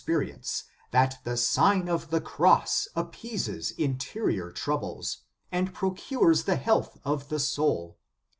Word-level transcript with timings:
149 0.03 0.33
rience, 0.39 0.63
that 0.89 1.19
the 1.25 1.37
Sign 1.37 1.87
of 1.87 2.09
the 2.09 2.19
Cross 2.19 2.87
appeases 2.95 3.69
interior 3.69 4.49
troubles, 4.49 5.19
and 5.51 5.75
procures 5.75 6.45
the 6.45 6.55
health 6.55 6.97
of 7.05 7.29
the 7.29 7.37
soul. 7.39 7.99